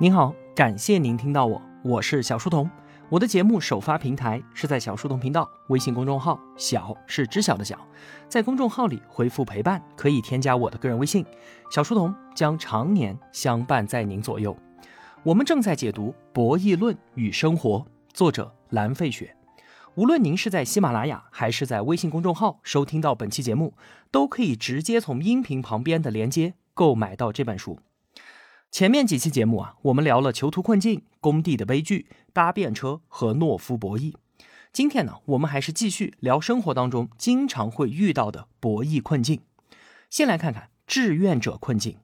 [0.00, 2.68] 您好，感谢您听到我，我是小书童。
[3.08, 7.78] 我的节目首发平台是在小书童频道微信公众号，小是知晓的小，
[8.28, 11.24] 在公众号里回复陪伴，可以添加我的个人微信，
[11.70, 14.56] 小书童将常年相伴在您左右。
[15.22, 17.78] 我们正在解读《博弈论与生活》，
[18.12, 19.36] 作者蓝费雪。
[19.94, 23.74] 无论您是在喜马拉雅还是在微信公众号收听到本期节目，
[24.10, 27.78] 都可以直接从音频旁边的链接购买到这本书。
[28.74, 34.14] 前面几期节目啊，我们聊了囚徒困境、工地的悲剧、搭便车和懦夫博弈。
[34.72, 39.42] 今天呢，我们还是继续聊生活当中经常会遇到的博弈困境。
[40.10, 41.98] 先来看看志愿者困境。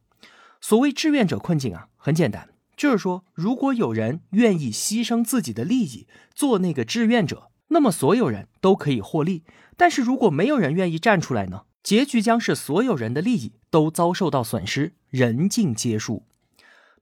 [0.61, 9.43] 所谓志愿者困境啊，很简单，就是说，如果有人愿意牺牲自己的利益做那个志愿者，那么所有人都可以获利。
[9.77, 16.23] 但是如果没有人愿意站出来呢，结局将是所有人的利益都遭受到损失，人尽皆输。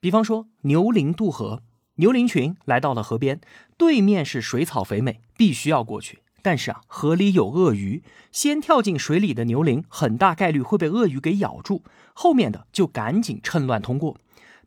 [0.01, 1.63] 比方说，牛羚渡河，
[1.97, 3.41] 牛羚群来到了河边，
[3.77, 6.21] 对面是水草肥美，必须要过去。
[6.41, 11.83] 但是啊，河里有鳄鱼，先跳进水里的牛羚很大概率会被鳄鱼给咬住，
[12.15, 14.17] 后面的就赶紧趁乱通过。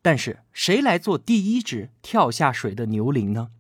[0.02, 3.52] 但是谁来做第一只跳下水的牛羚呢？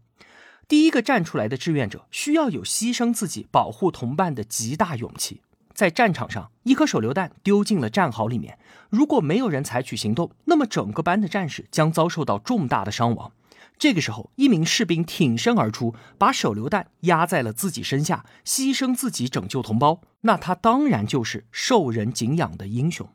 [0.67, 5.41] 第一个站出来的志愿者需要有牺牲自己保护同伴的极大勇气。
[5.73, 8.57] 在战场上，一颗手榴弹丢进了战壕里面。
[8.89, 13.31] 如果没有人采取行动，那么整个班的战士将遭受到重大的伤亡。
[13.77, 20.01] 这个时候，一名士兵挺身而出，把手榴弹压在了自己身下，牺牲自己拯救同胞。
[20.21, 23.09] 那他当然就是受人敬仰的英雄。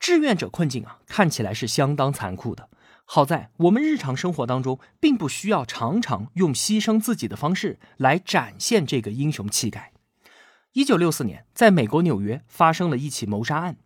[0.00, 2.68] 志愿者困境啊，看起来是相当残酷的。
[3.04, 9.92] 好在我们日常生活当中，并不需要常常用牺牲自己的方式来展现这个英雄气概。
[10.74, 13.76] 一九六四年，在美国纽约发生了一起谋杀案，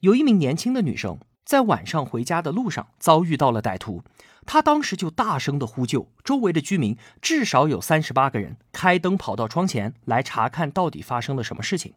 [0.00, 4.02] 有一名年轻的女生在晚上回家的路上遭遇到了歹徒，
[4.44, 11.94] 她当时就大声的呼救，周围的居民至少有三十八个人开灯跑到窗前来查看到底发生了什么事情，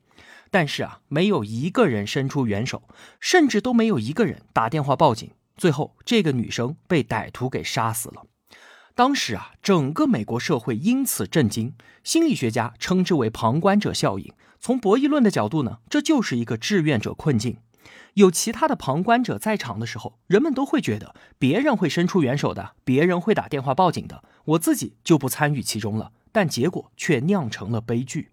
[0.50, 2.84] 但是啊，没有一个人伸出援手，
[3.20, 8.24] 甚至都没有一个人打电话报警，最后这个女生被歹徒给杀死了。
[8.98, 14.34] 当时啊，整个美国社会因此震惊，心理学家称之为旁观者效应。
[14.60, 17.60] 从博弈论的角度呢，这就是一个志愿者困境。
[18.16, 26.12] 有其他的旁观者在场的时候，人们都会觉得别人会伸出援手的，别人会打电话报警的，我自己就不参与其中了。
[26.32, 28.32] 但结果却酿成了悲剧。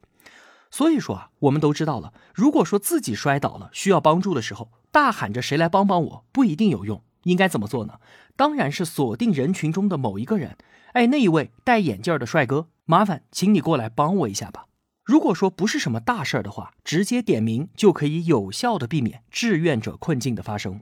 [0.71, 7.03] 所以说啊，我们都知道了，如果说自己摔倒了需要帮助的时候，大喊着谁来帮帮我，不一定有用。
[7.25, 7.95] 应该怎么做呢？
[8.37, 10.57] 当然是锁定人群中的某一个人。
[10.93, 14.67] 哎，那一位戴眼镜的帅哥，麻烦请你过来帮我一下吧。
[15.05, 20.81] 如果说不是什么大事儿的话，直接点名就可以有效的避免志愿者困境的发生。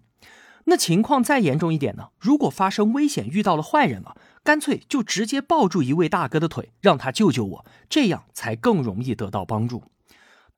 [0.66, 2.10] 那情况再严重一点呢？
[2.20, 9.82] 如果发生危险遇到了坏人了，干脆就直接抱住一位大哥的腿，让他救救我，这样才更容易得到帮助。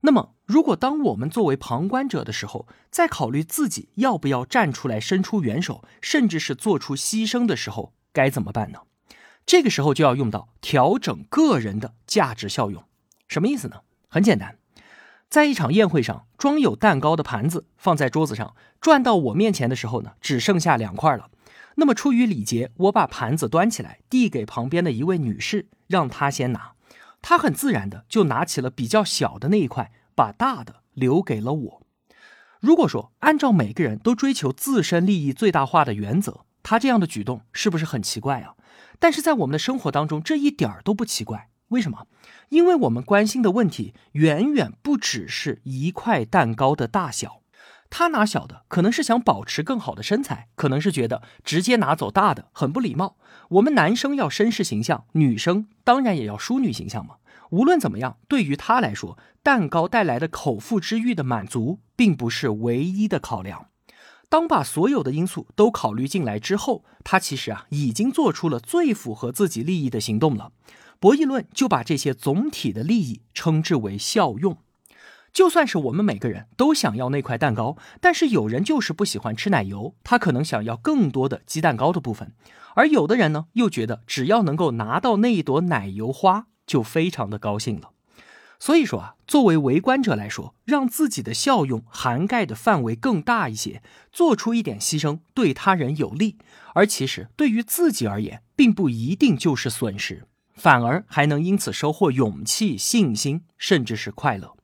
[0.06, 8.80] 那么，如果当我们作为旁观者的时候，在考虑自己要不要站出来伸出援手，甚至是做出牺牲的时候，该怎么办呢？
[9.46, 12.84] 这个时候就要用到调整个人的价值效用。
[13.28, 13.80] 什么意思呢？
[14.08, 14.58] 很简单，
[15.30, 21.30] 在一场宴会上，装有蛋糕的盘子放在桌子上，转到我面前的时候呢，只剩下两块了。
[21.76, 26.73] 那么出于礼节，我把盘子端起来，递给旁边的一位女士，让她先拿。
[27.26, 31.82] 他很自然的就拿起了比较小的那一块，把大的留给了我。
[32.60, 38.56] 如果说按照每个人都追求自身利益最大化的原则，他这样的举动是不是很奇怪啊？
[38.98, 41.48] 但是在我们的生活当中，这一点儿都不奇怪。
[41.68, 42.06] 为什么？
[42.50, 47.40] 因为我们关心的问题远远不只是一块蛋糕的大小。
[47.96, 53.14] 他拿小的，可能是想保持更好的身材，可能是觉得直接拿走大的很不礼貌。
[53.50, 57.18] 我们男生要绅士形象，女生当然也要淑女形象嘛。
[57.50, 63.68] 无论怎么样，对于他来说，蛋糕带来的口腹之欲的满足，并不是唯一的考量。
[64.28, 70.50] 当把所有的因素都考虑进来之后，他其实啊，已经做出了最符合自己利益的行动了。
[70.98, 74.58] 博弈论就把这些总体的利益称之为效用。
[75.34, 82.28] 就算是我们每个人都想要那块蛋糕，但是有人就是不喜欢吃奶油，他可能想要更多的鸡蛋糕的部分；
[82.76, 87.90] 而有的人呢，又觉得只要能够拿到那一朵奶油花，就非常的高兴了。
[88.60, 93.82] 所以说啊，作为围观者来说，让自己的效用涵盖的范围更大一些，
[94.12, 96.38] 做出一点牺牲，对他人有利，
[96.74, 104.54] 而其实对于自己而言，并不一定就是损失，反而还能因此收获勇气、信心，甚至是快乐。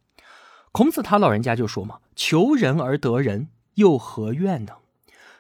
[0.73, 4.75] 孔子他老人家就说嘛：“求人而得人，又何怨呢？”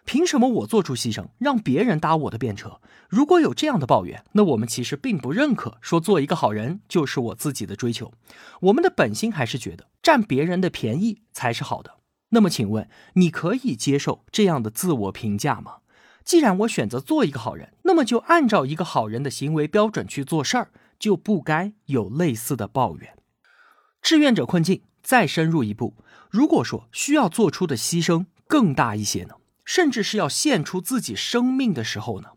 [0.04, 2.80] 凭什么我做出牺牲，让别人搭我的便车？
[3.08, 8.12] 如果有这样的抱怨，那我们其实并不认可说做一个好人就是我自己的追求。
[8.62, 11.98] 我们的本心还是觉得占别人的便宜才是好的。
[12.30, 15.76] 那么，请问你可以接受这样的自我评价吗？
[16.24, 23.16] 既然我选择做一个好人，那么就按照一个好人的行为标准去做事儿，就不该有类似的抱怨。
[24.02, 25.94] 志愿者困境再深入一步，
[26.30, 29.34] 如果说需要做出的牺牲更大一些呢？
[29.64, 32.30] 甚至是要献出自己生命的时候呢，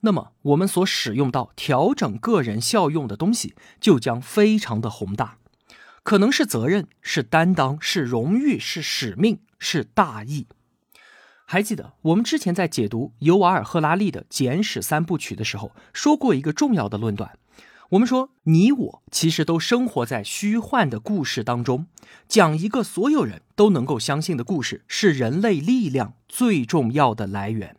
[0.00, 5.36] 那么我们所使用到调整个人效用的东西就将非常的宏大，
[6.02, 10.46] 可能是责任，是担当，是荣誉，是使命，是大义。
[11.44, 17.38] 还记得我们之前在解读尤瓦尔·赫拉利的《简史三部曲》的时候，说过一个重要的论断。
[17.92, 21.88] 我们说，你我其实都生活在虚幻的故事当中，
[22.26, 27.76] 讲一个所有人都能够相信的故事，是人类力量最重要的来源。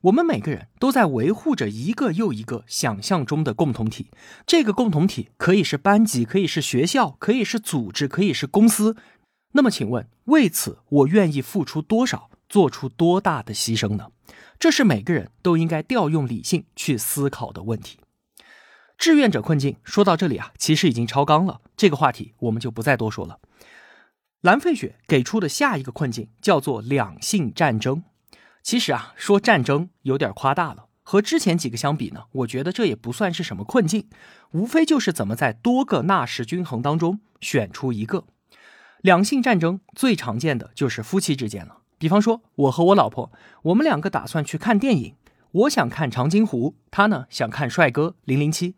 [0.00, 4.10] 我们每个人都在维护着一个又一个想象中的共同体，
[4.44, 8.96] 这个共同体可以是班级，可以是学校，可以是组织，可以是公司。
[9.52, 14.08] 那么，请问，为此我愿意付出多少，做出多大的牺牲呢？
[14.58, 17.98] 这是每个人都应该调用理性去思考的问题。
[18.98, 21.60] 志愿者困境说到这里啊，其实已经超纲了。
[21.76, 23.38] 这个话题我们就不再多说了。
[24.40, 28.02] 蓝费雪给出的下一个困境叫做两性战争。
[28.60, 30.86] 其实啊，说战争有点夸大了。
[31.04, 34.08] 和之前几个相比呢，我觉得这也不算是什么困境，
[34.50, 38.24] 无非就是怎么在多个纳什均衡当中选出一个。
[39.00, 41.78] 两性战争最常见的就是夫妻之间了。
[41.98, 43.30] 比方说，我和我老婆，
[43.62, 45.14] 我们两个打算去看电影，
[45.52, 48.74] 我想看长津湖，他呢想看帅哥零零七。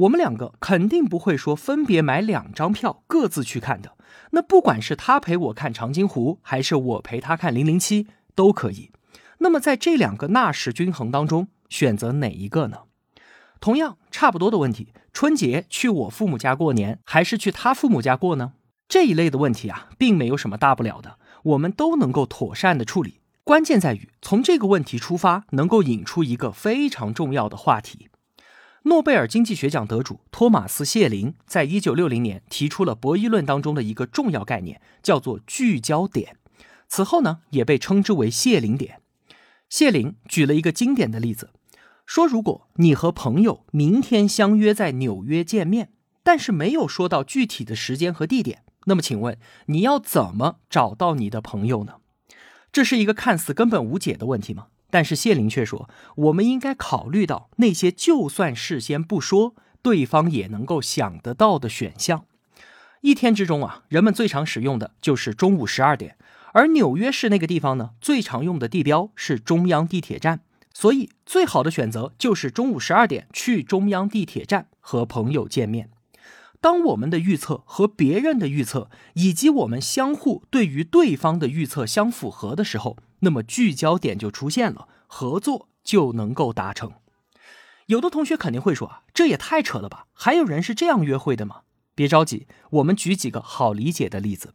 [0.00, 3.96] 我们两个肯定不会说分别买两张票各自去看的。
[4.30, 8.92] 那不管是他陪我看长津湖，还是我陪他看零零七，都可以。
[9.38, 12.78] 那么在这两个纳什均衡当中，选择哪一个呢？
[13.60, 18.52] 同样差不多的问题，春节去我父母家过年，还是去他父母家过呢？
[18.88, 23.20] 这一类的问题啊，并没有什么大不了的，我们都能够妥善的处理。
[23.44, 28.08] 关键在于从这个问题出发，能够引出一个非常重要的话题。
[28.84, 36.36] 诺贝尔经济学奖得主托马斯·谢林在一九六零年提出了博弈论当中的一个重要概念，叫做聚焦点。
[36.88, 39.00] 此后呢，也被称之为谢林点。
[39.68, 41.50] 谢林举了一个经典的例子，
[42.06, 45.92] 说如果你和朋友明天相约在纽约见面，
[46.22, 51.96] 但是没有说到具体的时间和地点，那么请问你要怎么找到你的朋友呢？
[52.72, 54.68] 这是一个看似根本无解的问题吗？
[54.90, 62.24] 但是谢林却说，我们应该考虑到那些就算事先不说，对方也能够想得到的选项。
[63.00, 66.16] 一天之中啊，人们最常使用的就是中午十二点，
[66.52, 70.40] 而纽约市那个地方呢，最常用的地标是中央地铁站，
[70.74, 75.88] 所以最好的选择就是中午十二点去中央地铁站和朋友见面。
[76.60, 86.92] 当我们的预测和别人的预测，以及我们相互对于对方的预测相符合的时候，那么聚焦点就出现了，合作就能够达成。
[87.86, 90.06] 有的同学肯定会说啊，这也太扯了吧？
[90.12, 91.62] 还有人是这样约会的吗？
[91.94, 94.54] 别着急，我们举几个好理解的例子。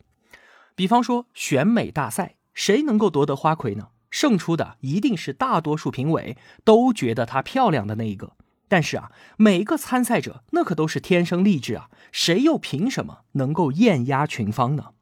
[0.74, 3.90] 比方说选美大赛，谁能够夺得花魁呢？
[4.10, 8.34] 胜出的一定是大多数评委都觉得她漂亮的那一个。
[8.68, 14.95] 但是啊，每个参赛者那可都是天生丽质啊，谁又凭什么能够艳压群芳呢？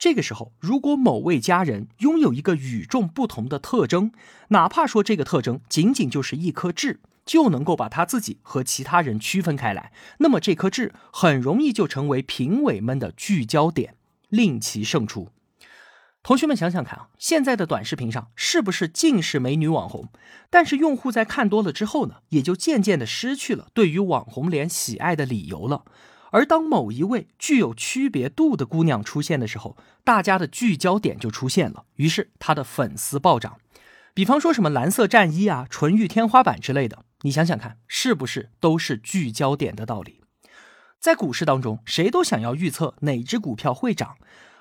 [0.00, 4.12] 这个时候，如果某位家人拥有一个与众不同的特征，
[4.48, 13.94] 哪怕说这个特征仅仅就是一颗痣，就能够把他自己和其他人区分开来，那么这颗痣很容易就成为评委们的聚焦点，
[14.30, 15.28] 令其胜出。
[16.22, 20.08] 同学们想想看啊，现在的短视频上是不是尽是美女网红？
[20.48, 25.84] 但是用户在看多了之后呢，也就渐渐的失去了对于网红脸喜爱的理由了。
[26.30, 33.58] 而当某一位具有区别度的姑娘出现的时候，大家的聚焦点就出现了，于是她的粉丝暴涨。
[34.14, 40.20] 比方说什么蓝色战衣啊、纯欲天花板之类的，你想想看，是不是都是聚焦点的道理？
[40.98, 44.16] 在股市当中，谁都想要预测哪只股票会涨。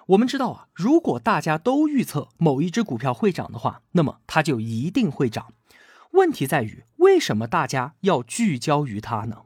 [0.07, 5.53] 我们知道啊，如果大家都预测某一只股票会涨的话，那么它就一定会涨。
[6.11, 9.41] 问题在于，为什么大家要聚焦于它呢？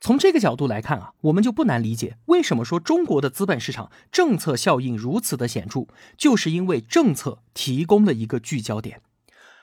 [0.00, 5.86] 从这个角度来看啊，我们就不难理解为什么说中国的资本市场政策效应如此的显著，
[6.16, 9.00] 就是因为政策提供了一个聚焦点。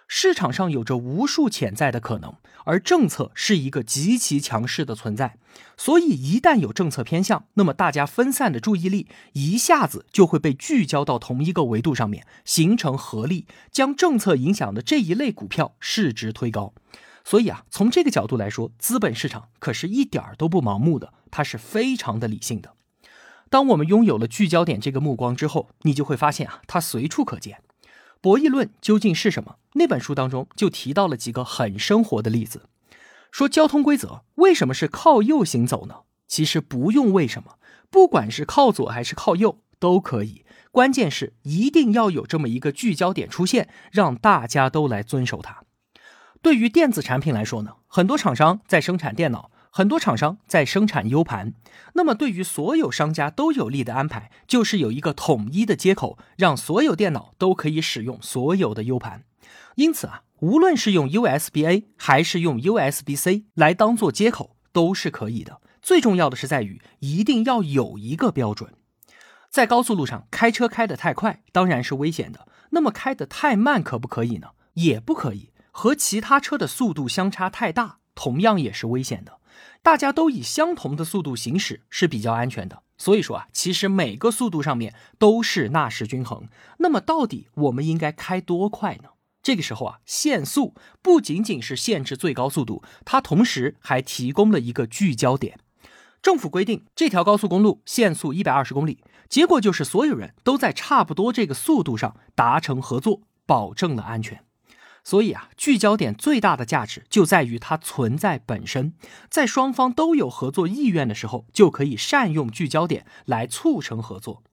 [0.08, 2.36] 市场上有着无数潜在的可能，
[2.66, 5.38] 而政策是一个极其强势的存在。
[5.78, 16.74] 所以，一旦有政策偏向，那么大家分散的注意力一下子就会被聚焦到同一个维度上面，形成合力，将政策影响的这一类股票市值推高。
[17.24, 22.74] 所以啊，从这个角度来说，资本市场可是一点儿都不盲目的，它是非常的理性的。
[23.50, 27.62] 当我们拥有了聚焦点这个目光之后，你就会发现啊，它随处可见。
[28.20, 29.58] 博弈论究竟是什么？
[29.74, 32.64] 那本书当中就提到了几个很生活的例子，
[33.32, 36.02] 说交通规则为什么是靠右行走呢？
[36.28, 37.58] 其实不用为什么，
[37.90, 45.64] 不管是靠左还是靠右都可以，关键是一定要有这么一个聚焦点出现，让大家都来遵守它。
[46.44, 51.54] 对于电子产品来说呢，很多厂商在生产电脑，很多厂商在生产 U 盘。
[51.94, 59.24] 那么对于所有商家都有利的安排，就是有一个统一的接口，让所有电脑都可以使用所有的 U 盘。
[59.76, 65.62] 因此啊，无论是用 USB A 还是用 USB C 来当做接口，都是可以的。
[65.82, 68.74] 最重要的是在于一定要有一个标准。
[69.50, 72.46] 在高速路上开车开得太快，当然是危险的。
[72.72, 74.50] 那么开得太慢可不可以呢？
[74.74, 75.52] 也不可以。
[75.74, 79.40] 和其他车的速度相差太大，同样也是危险的。
[79.82, 82.84] 大家都以相同的速度行驶是比较安全的。
[82.98, 86.48] 所以说啊，其实每个速度上面都是纳什均衡。
[86.78, 89.10] 那么到底我们应该开多快呢？
[89.42, 95.60] 这个时候啊，限速不仅仅是限制最高速度，它同时还提供了一个聚焦点。
[96.22, 104.46] 政府规定这条高速公路限速一百二十公里，结果就是所有人都在差不多这个速度上达成合作，保证了安全。
[105.04, 108.94] 所以啊，聚焦点最大的价值就在于它存在本身，
[109.30, 114.44] 在双方都有合作意愿的时候，就可以善用聚焦点来促成合作。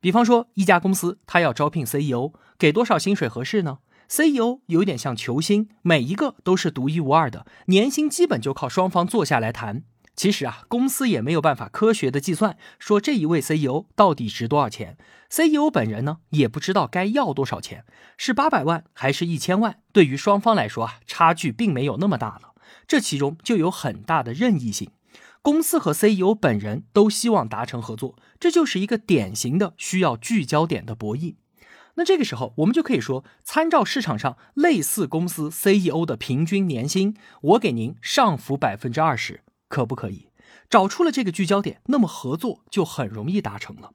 [0.00, 3.78] 比方说，一家公司它要招聘 CEO，给多少薪水合适呢
[4.08, 9.84] ？CEO 有点像球星，每一个都是独一无二的，年薪基本就靠双方坐下来谈。
[10.14, 14.96] 其实啊，公司也没有办法科学的计算，说这一位 CEO 到底值多少钱。
[15.30, 17.86] CEO 本人呢，也不知道该要多少钱，
[18.18, 19.78] 是八百万还是一千万？
[19.92, 22.52] 对于双方来说啊，差距并没有那么大了。
[22.86, 24.90] 这其中就有很大的任意性。
[25.40, 31.36] 公司和 CEO 本人都希望达成合作，这就是一个典型的需要聚焦点的博弈。
[31.94, 39.40] 那这个时候，我们就可以说，参照市场上类似公司 CEO 的平均年薪，我给您上浮百分之二十。
[39.72, 40.28] 可不可以
[40.68, 41.80] 找出了这个聚焦点？
[41.86, 43.92] 那么合作就很容易达成了。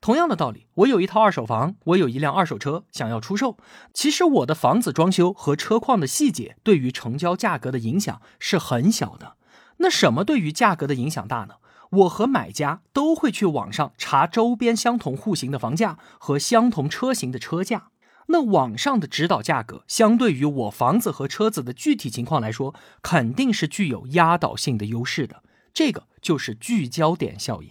[0.00, 3.58] 同样的道理，我有一套二手房，我有一辆二手车想要出售。
[3.92, 9.36] 其实我的房子装修和车况的细节对于成交价格的影响是很小的。
[9.78, 11.56] 那什么对于价格的影响大呢？
[11.90, 17.90] 我和买家都会去网上查周边相同户型的房价和相同车型的车价。
[18.30, 25.42] 那网上的指导价格，相对于我房子和车子的具体情况来说，肯定是具有压倒性的优势的。
[25.72, 27.70] 这个就是聚焦点效应。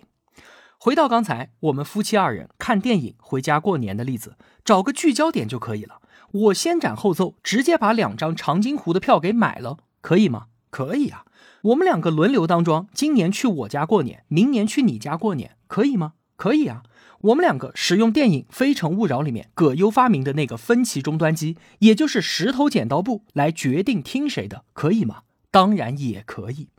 [0.79, 6.01] 回到刚才我们夫妻二人看电影回家过年的例子，找个聚焦点就可以了。
[6.31, 10.47] 我先斩后奏，直接把两张长津湖的票给买了，可以吗？
[10.69, 11.25] 可以啊。
[11.63, 16.13] 我们两个轮流当庄，今年去我家过年，明年去你家过年，可以吗？
[16.35, 16.83] 可以啊。
[17.21, 25.23] 我们两个使用电影《非诚勿扰》里面葛优发明的那个分歧终端机，也就是石头剪刀布来决定听谁的，可以吗？
[25.49, 26.69] 当然也可以。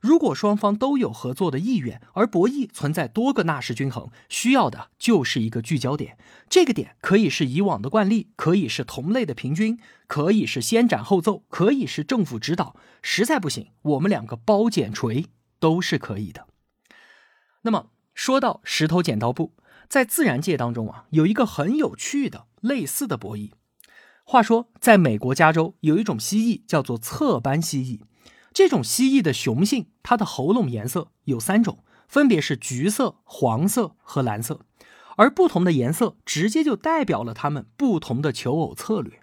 [0.00, 6.16] 如果双方都有合作的意愿，而博弈存在多个纳什均衡，需要的就是一个聚焦点。
[6.48, 12.76] 这个点可以是以往的惯例，可以是同类的平均，可以是先斩后奏，可以是政府指导。
[13.02, 15.26] 实在不行，我们两个包剪锤
[15.58, 16.46] 都是可以的。
[17.62, 19.54] 那么说到石头剪刀布。
[19.88, 23.52] 在自然界当中啊，有一个很有趣的类似的博弈。
[24.24, 28.00] 话说，在美国加州有一种蜥蜴叫做侧斑蜥蜴。
[28.52, 34.60] 这种蜥蜴的雄性，它的喉咙颜色有三种，分别是橘色、黄色和蓝色。
[35.16, 39.20] 而不同的颜色直接就代表了它们不同的求偶策略。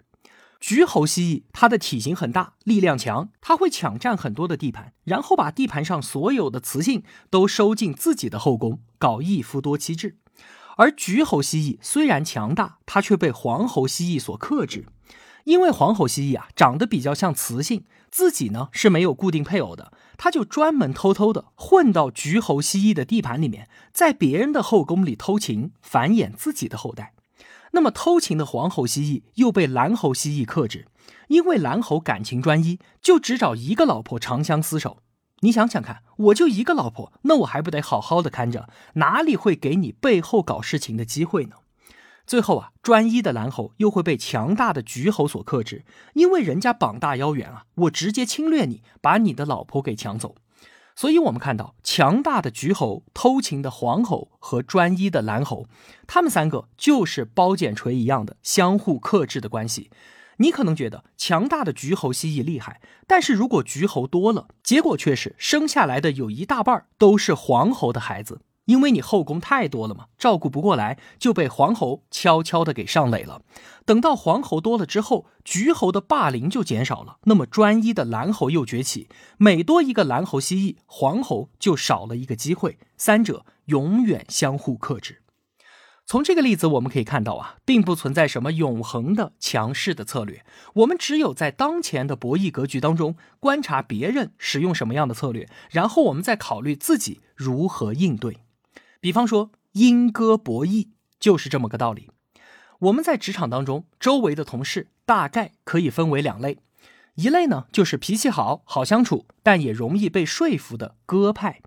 [0.58, 10.18] 橘喉蜥蜴，它的体型很大，力量强，它会抢占很多的地盘，然后把地盘上所有的雌性都收进自己的后宫，搞一夫多妻制。
[10.76, 14.86] 而橘猴蜥蜴虽然强大，它却被黄喉蜥蜴所克制，
[15.44, 27.14] 因为黄喉蜥蜴啊长得比较像雌性，自己呢是没有固定配偶的，它就专门偷偷的混到橘猴蜥蜴的地盘里面，在别人的后宫里偷情，繁衍自己的后代。
[27.72, 30.86] 那么偷情的黄喉蜥蜴又被蓝喉蜥蜴克制，
[31.28, 34.98] 因为蓝喉感情专一，就只找一个老婆长相厮守。
[35.40, 38.68] 你想想看，我就一个老婆，那我还不得好好的看着？
[38.94, 41.56] 哪里会给你背后搞事情的机会呢？
[42.26, 50.34] 最后啊，专一的蓝猴又会被强大的橘猴所克制，因为人家膀大腰圆啊，我直接侵略你，把你的老婆给抢走。
[50.96, 55.66] 所以，我们看到强大的橘猴、偷情的黄猴和专一的蓝猴，
[56.06, 59.90] 他们三个就是包剪锤一样的相互克制的关系。
[60.38, 68.40] 你可能觉得强大的橘猴蜥蜴厉害，但是如果橘猴多了，结果却是生下来的有一大半都是黄猴的孩子。
[68.66, 73.42] 因为你后宫太多了嘛，照顾不过来，就被黄猴悄悄的给上垒了。
[73.84, 79.08] 等到黄猴多了之后，橘猴的霸凌就减少了，那么专一的蓝猴又崛起。
[79.38, 85.22] 每多一个蓝猴蜥蜴，黄猴就少了一个机会，三者永远相互克制。
[86.08, 90.46] 从这个例子我们可以看到啊，并不存在什么永恒的强势的策略。
[90.74, 98.38] 我们只有在当前的博弈格局当中观察别人使用什么样的策略，然后我们再考虑自己如何应对。
[99.00, 102.10] 比方说鹰鸽博弈就是这么个道理。
[102.78, 106.58] 我们在职场当中，周围的同事大概可以分为两类，
[107.16, 111.62] 一类呢就是脾气好、好相处，但也容易被说服的鸽派。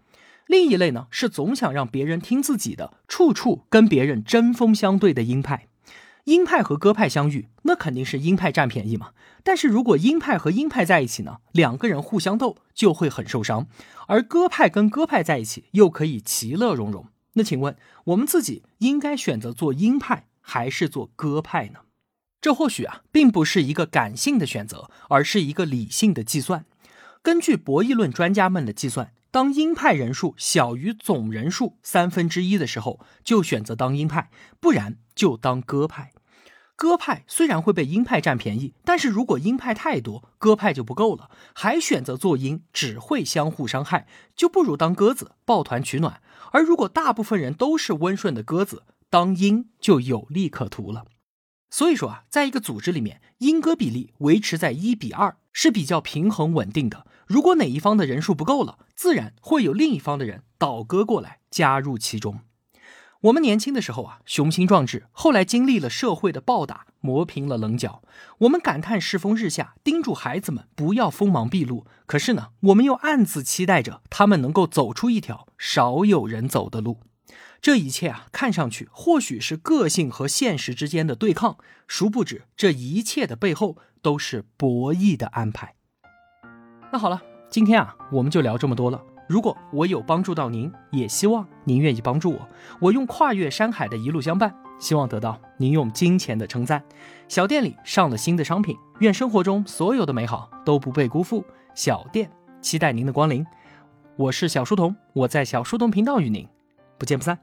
[0.50, 5.68] 另一类呢，是总想让别人听自己的，处处跟别人针锋相对的鹰派。
[6.24, 9.12] 鹰派和鸽派相遇，那肯定是鹰派占便宜嘛。
[9.44, 13.68] 但是如果鹰派和鹰派在一起呢，两个人互相斗就会很受伤。
[14.08, 17.06] 而鸽派跟鸽派在一起，又可以其乐融融。
[17.34, 21.82] 那请问，我们自己应该选择做鹰派还是做鸽派呢？
[22.41, 26.65] 这或许啊，并不是一个感性的选择，而是一个理性的计算。
[27.22, 29.12] 根据博弈论专家们的计算。
[29.31, 36.12] 当鹰派人数小于总人数三分之一的时候，就选择当鹰派；不然就当鸽派。
[36.75, 46.21] 鸽派虽然会被鹰派占便宜，但是如果鹰派太多，鸽派就不够了，还选择做鹰，只会相互伤害，就不如当鸽子抱团取暖。
[46.51, 51.05] 而如果大部分人都是温顺的鸽子，当鹰就有利可图了。
[51.69, 57.05] 所以说啊，在一个组织里面，鹰鸽比例维持在一比二是比较平衡稳定的。
[57.27, 62.39] 如果哪一方的人数不够了，自然会有另一方的人倒戈过来加入其中。
[63.23, 68.01] 我们年轻的时候啊，雄心壮志，后来经历了社会的暴打，磨平了棱角。
[68.39, 71.85] 我们感叹世风日下，叮嘱孩子们不要锋芒毕露。
[72.05, 77.01] 可是呢，我们又暗自期待着他们能够走出一条少有人走的路。
[77.61, 85.75] 这一切啊，看上去或许是个性和现实之间的对抗，殊不知这一切的背后都是博弈的安排。
[86.91, 89.03] 那好了，今天啊，我们就聊这么多了。
[89.27, 92.50] 如果我有帮助到您，也希望您愿意帮助我。
[92.79, 96.83] 我用跨越山海的一路相伴，希望得到您用金钱的称赞。
[97.27, 101.45] 小店里上了新的商品，愿生活中所有的美好都不被辜负。
[101.75, 103.45] 小店期待您的光临。
[104.15, 106.48] 我是小书童，我在小书童频道与您
[106.98, 107.37] 不见不散。